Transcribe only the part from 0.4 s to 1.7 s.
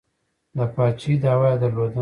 د پاچهي دعوه یې